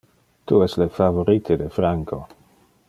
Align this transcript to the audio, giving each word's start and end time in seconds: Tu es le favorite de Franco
Tu 0.51 0.61
es 0.67 0.77
le 0.83 0.87
favorite 1.01 1.59
de 1.63 1.69
Franco 1.77 2.21